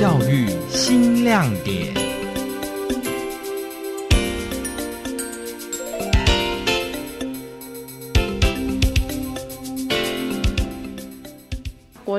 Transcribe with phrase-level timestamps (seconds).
[0.00, 2.09] 教育新亮点。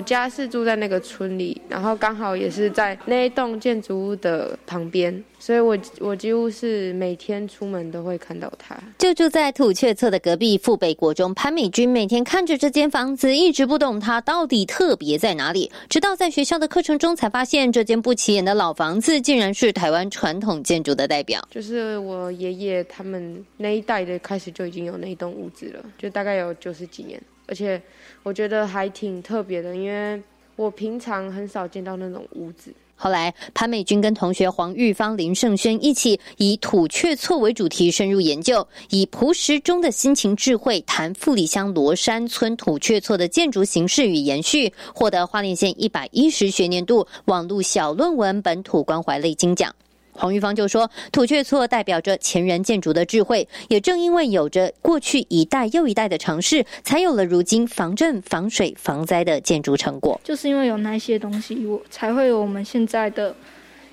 [0.01, 8.75] 我家是住在那个村里，然后刚好也是在那一栋建筑物的旁边，所以我我几乎是每天出门都会看到它。
[8.97, 15.71] 就住在土雀侧的隔壁富北国中，潘美君每天看着这间房子，一直不懂它到底特别在哪里。
[15.87, 21.47] 直到在学校的课程中，才发现这间不起眼的老房子，竟然是台湾传统建筑的代表。
[21.51, 27.21] 就是我爷爷他们那一代的开始就已经有那一栋屋子了，就大概有九十几年。
[27.51, 27.79] 而且
[28.23, 30.23] 我觉得还挺特别的，因为
[30.55, 32.73] 我平常很少见到那种屋子。
[32.95, 49.75] 后来，潘美君跟同学黄玉芳、林胜轩一起以土雀错为主题深入研究，以朴实中的心情智慧谈富里乡罗山村土雀错的建筑形式与延续，获得花莲县一百一十学年度网络小论文本土关怀类金奖。
[50.21, 60.21] 黄玉芳就说：“土雀错代表着前人建筑的智慧，也正因为有着过去一代又一代的尝试，才有了如今防震、防水、防灾的建筑成果。
[60.23, 63.35] 就是因为有那些东西，我才会有我们现在的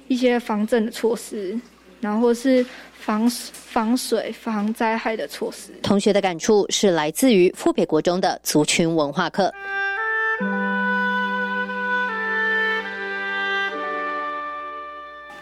[0.06, 1.58] 一些防震的措施，
[2.02, 9.50] 然后是防防水、防灾害的措施。”同学的感触是来自于富北国中的族群文化课。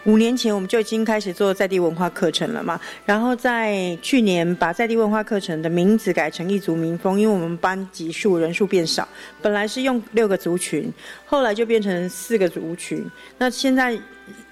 [0.07, 9.05] 五年前我们就已经开始做在地文化课程了嘛，然后在去年把在地文化课程的名字改成异族民风，因为我们班级数人数变少，
[9.41, 10.89] 本来是用六个族群，
[11.25, 13.05] 后来就变成四个族群，
[13.37, 13.99] 那现在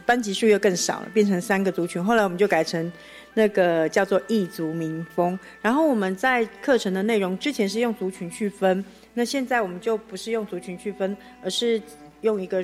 [0.06, 2.92] 班级数又更少了，变成三个族群，后来我们就改成
[3.33, 8.83] 那个叫做异族民风，然后我们在课程的内容之前是用族群去分，
[9.14, 11.81] 那现在我们就不是用族群去分，而是
[12.25, 12.61] 用一个。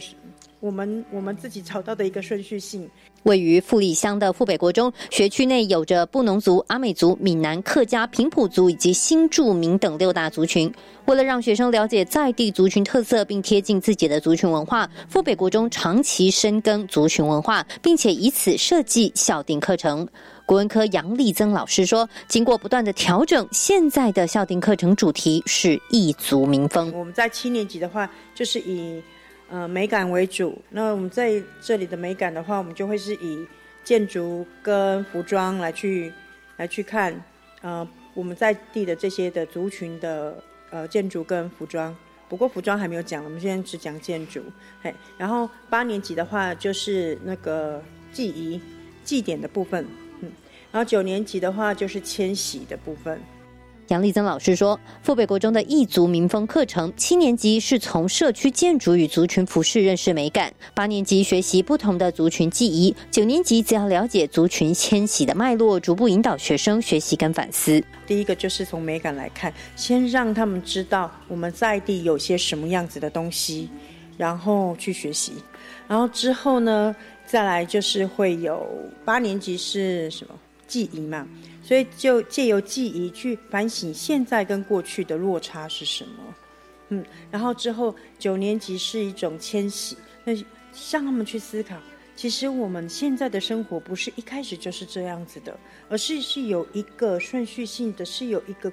[0.60, 2.88] 我们我们自己找到的一个顺序性，
[3.24, 10.72] 位于富里乡的富北国中学区内有着布农族、阿美族、闽南、客家、平埔族以及新住民等六大族群。
[11.06, 20.08] 为了让学生了解在地族群特色，并贴近自己的族群文化，富北国中长期深耕族群文化，并且以此设计校定课程。
[20.46, 26.94] 国文科杨立增老师说，经过不断的调整，现在的校定课程主题是异族民风。
[26.94, 29.02] 我们在七年级的话，就是以
[29.52, 30.58] 呃，美感为主。
[30.70, 33.46] 那我们在这里的美感的话，我们就会是以
[33.84, 36.14] 建筑跟服装来去
[36.56, 37.14] 来去看。
[37.62, 41.94] 呃，我们在地的这些的族群的呃建筑跟服装。
[42.30, 44.42] 不过服装还没有讲，我们现在只讲建筑。
[44.82, 47.84] 嘿，然后八年级的话就是那个
[48.14, 48.62] 祭仪
[49.04, 49.86] 祭典的部分。
[50.22, 50.32] 嗯，
[50.72, 53.22] 然后九年级的话就是迁徙的部分。
[53.92, 67.84] 杨丽增老师说，富北国中的异族民风课程，七年级是从社区建筑与族群服饰认识美感，八年级学习不同的族群记忆，九年级则要了解族群迁徙的脉络，逐步引导学生学习跟反思。
[68.08, 73.70] 第一个就是从美感来看，先让他们知道我们在地有些什么样子的东西，
[74.16, 75.34] 然后去学习，
[75.90, 78.66] 然后之后呢，再来就是会有
[79.04, 80.34] 八年级是什么
[80.66, 81.28] 记忆嘛。
[81.72, 86.36] 所以就借由记忆去反省现在跟过去的落差是什么，
[86.90, 89.96] 嗯，然后之后九年级是一种迁徙，
[90.26, 90.34] 那
[90.92, 91.78] 让他们去思考，
[92.14, 98.70] 其实我们现在的生活不是一开始就是这样子的，而是是有一个顺序性的，是有一个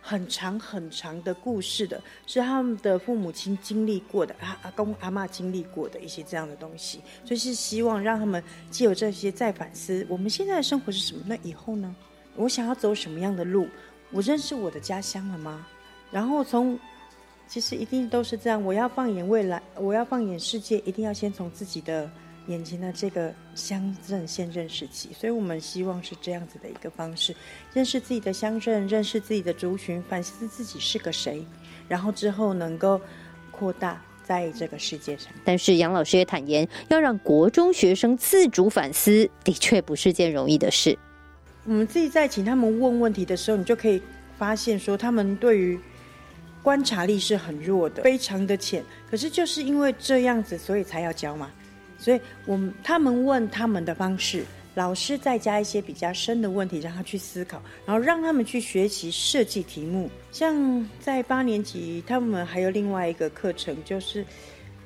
[0.00, 11.22] 很长很长的故事的，是他们的父母亲经历过的，阿阿公阿妈经历过的一些这样的东西，所以是希望让他们既有这些再反思，我们现在的生活是什么？
[11.24, 11.94] 那以后呢？
[12.36, 13.68] 我想要走什么样的路？
[14.10, 15.66] 我认识我的家乡了吗？
[16.10, 16.78] 然后从，
[17.46, 18.62] 其实一定都是这样。
[18.62, 22.10] 我要放眼未来，我要放眼世界，一定要先从自己的
[22.46, 25.10] 眼前的这个乡镇先认识起。
[25.18, 27.34] 所以我们希望是这样子的一个方式：
[27.72, 31.42] 认识自己的乡镇，认识自己的族群，反思自己是个谁，
[31.88, 33.00] 然后之后能够
[33.50, 35.32] 扩大在这个世界上。
[35.44, 40.98] 但是杨老师也坦言，要让国中学生自主反思，的确不是件容易的事。
[41.64, 44.02] 我们自己在请他们问问题的时候，你就可以
[44.36, 45.78] 发现说，他们对于
[46.62, 48.84] 观察力是很弱的，非常的浅。
[49.08, 51.50] 可是就是因为这样子，所以才要教嘛。
[51.98, 54.44] 所以我们他们问他们的方式，
[54.74, 60.10] 老师再加一些比较深的问题，让他去思考，然后让他们去学习设计题目。
[60.32, 64.26] 像在八年级，他们还有另外一个课程，就是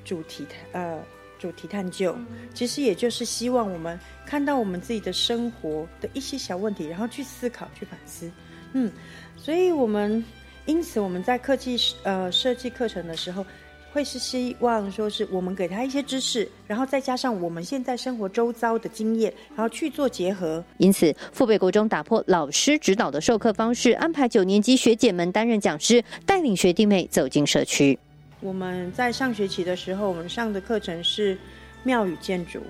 [0.05, 0.99] 主题呃。
[1.39, 2.15] 主题探究，
[2.53, 8.31] 其实也就是希望我们看到我们自己的生活的一些小问题，然后去思考、去反思。
[8.73, 8.91] 嗯，
[9.35, 10.23] 所以我们
[10.65, 13.43] 因此我们在科技呃设计课程的时候，
[13.91, 20.63] 会会是希望说是我们给他一些知识，然后再加上我们现在生活周遭的经验，然后去做结合。
[20.77, 27.97] 因此，富北国中打破老师指导的授课方式，安排九年级学姐们担任讲师，带领学弟妹走进社区。
[28.39, 31.35] 我们在上学期的时候，我们上的课程是
[31.83, 32.61] 庙宇建筑，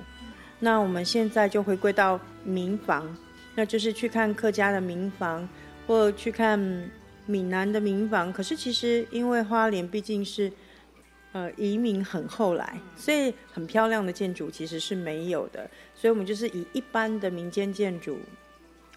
[0.60, 3.16] 那我们现在就回归到民房，
[3.54, 5.48] 那就是去看客家的民房，
[5.86, 6.58] 或去看
[7.26, 8.32] 闽南的民房。
[8.32, 10.50] 可是其实因为花莲毕竟是
[11.34, 18.18] 呃移民很后来，所以很漂亮的建筑其实是没有的，所以我们就是以一般的民间建筑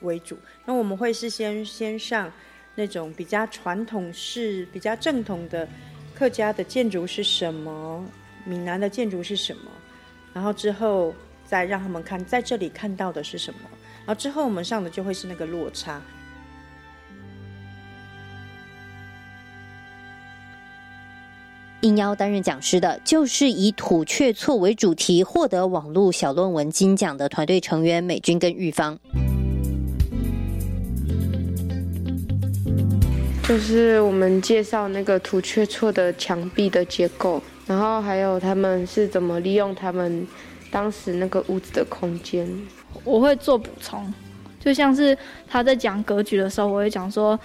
[0.02, 0.38] 为主。
[0.64, 2.32] 那我们会是先先上
[2.76, 5.68] 那种比较传统式、比较正统的。
[6.20, 8.04] 客家的建筑是什么？
[8.44, 9.62] 闽南的建筑是什么？
[10.34, 11.14] 然后之后
[11.46, 13.60] 再让他们看，在这里看到的是什么？
[14.04, 15.98] 然后之后我们上的就会是那个落差。
[21.80, 28.98] 应邀担任讲师的，就是以土雀错为主题获得网络小论文金奖的团队成员美军跟玉芳。
[33.50, 40.24] 就是我们介绍那个土雀错的墙壁的结构，然后还有他们是怎么利用他们
[40.70, 42.48] 当时那个屋子的空间。
[43.02, 44.14] 我会做补充，
[44.60, 45.18] 就像是
[45.48, 47.36] 他在讲格局的时候，我会讲说，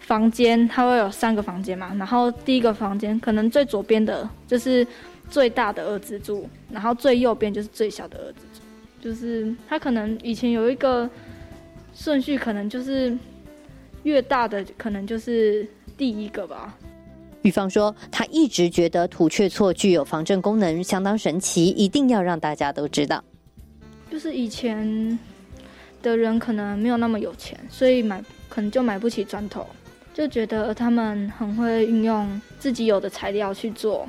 [0.00, 4.84] 房间它会有三个房间嘛，然后第一个房间可能最左边的就是
[5.30, 8.60] 最大的二支柱，然后最右边就是最小的二支柱，
[9.00, 11.08] 就是他可能以前有一个
[11.94, 13.16] 顺序，可能就是。
[14.06, 15.66] 越大的可能就是
[15.96, 16.78] 第一个吧。
[17.42, 23.22] 玉芳说，他一直觉得土雀错具有防震功能，相当神奇，一定要让大家都知道。
[24.08, 25.18] 就是以前
[26.02, 29.66] 的人可能没有那么有钱，所以买可能就买不起砖头，
[30.14, 34.08] 就觉得他们很会运用自己有的材料去做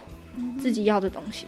[0.60, 1.48] 自己要的东西，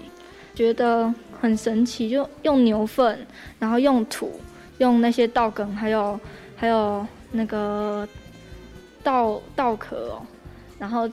[0.56, 2.10] 觉得很神奇。
[2.10, 3.20] 就用牛粪，
[3.60, 4.40] 然后用土，
[4.80, 6.20] 用那些稻梗，还有
[6.56, 8.08] 还有那个。
[9.04, 10.22] 稻稻壳哦，
[10.78, 11.10] 然后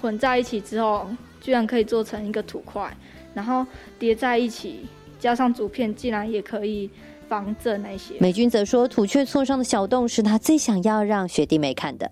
[0.00, 1.06] 混在一起之后，
[1.40, 2.94] 居然可以做成一个土块，
[3.32, 3.66] 然后
[3.98, 4.86] 叠在一起，
[5.18, 6.90] 加上竹片，竟然也可以
[7.28, 8.14] 防震那些。
[8.20, 12.10] 美军则说，土雀错上的小洞是他最想要让学弟妹看的。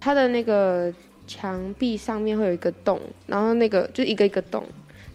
[0.00, 0.92] 他的那个
[1.26, 4.64] 墙壁上面会有一个洞，然后那个就一个一个洞，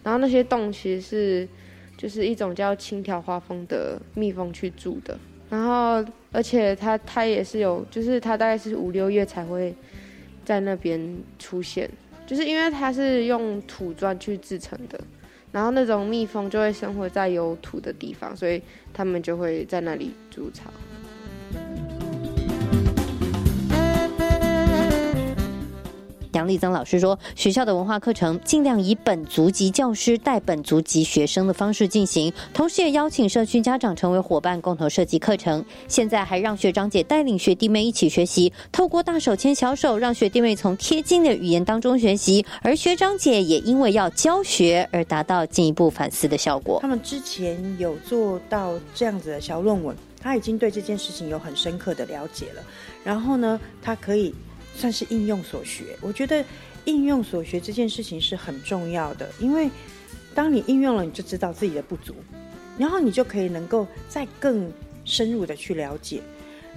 [0.02, 1.48] 然后那些洞其实是
[1.96, 5.16] 就是一种叫青条花蜂的蜜蜂去住的。
[5.50, 9.74] 然后，而且它它也是有，就是它大概是五六月才会
[10.44, 11.00] 在那边
[11.40, 11.90] 出现，
[12.24, 14.98] 就是因为它是用土砖去制成的，
[15.50, 18.62] 然后那种蜜蜂就会生活在有土的地方，所以
[18.92, 20.70] 它们就会在那里筑巢。
[26.40, 35.62] 杨立增老师说，学校的文化课程尽量以本族级教师带本族级学生的方式进行，同时也邀请社区家长成为伙伴，共同设计课程。
[35.86, 46.78] 现在还让学长姐带领学弟妹一起学习，透过大手牵小手，让学弟妹从贴近的语言当中学习，而学长姐也因为要教学而达到进一步反思的效果。
[46.80, 52.62] 他们之前有做到这样子的小论文，他已经对这件事情有很深刻的了解了。
[53.04, 54.34] 然后呢，他可以。
[54.80, 56.42] 算是应用所学，我觉得
[56.86, 59.68] 应用所学这件事情是很重要的，因为
[60.34, 62.14] 当你应用了，你就知道自己的不足，
[62.78, 64.72] 然后你就可以能够再更
[65.04, 66.22] 深入的去了解。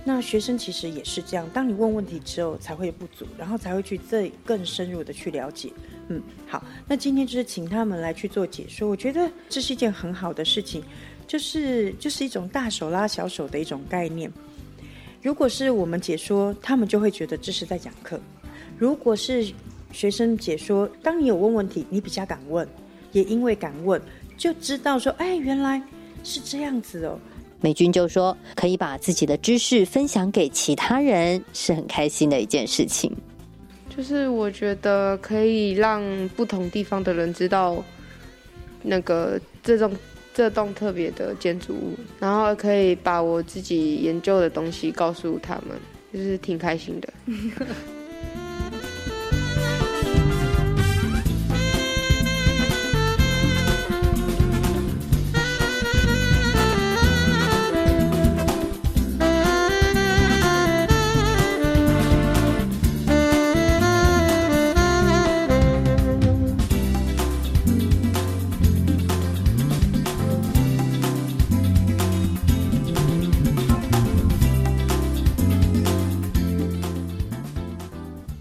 [0.04, 5.72] 那学生其实也是这样，当你问问题之后，才会不足，然后才会去再更深入的去了解。
[6.10, 10.84] 嗯，好，那今天就是请他们来去做解说，我觉得这是一件很好的事情，
[11.26, 14.30] 就是就是一种大手拉小手的一种概念。
[15.24, 18.18] 如果是我们解说，他们就会觉得这是在讲课；
[18.78, 19.50] 如果是
[19.94, 22.68] 学生解说，当你有问问题，你比较敢问，
[23.14, 24.02] 也因为敢问，
[24.38, 25.82] 就知道说，哎，原来
[26.26, 27.18] 是这样子哦。
[27.62, 33.10] 美军就说，可以把自己的知识分享给其他人，是很开心的一件事情。
[33.96, 36.04] 就是我觉得可以让
[36.36, 37.82] 不同地方的人知道，
[38.82, 39.90] 那个这种。
[40.34, 45.78] 这栋特别的建筑物，然后可以把我自己研究的东西告诉他们，
[46.12, 47.14] 就是挺开心的。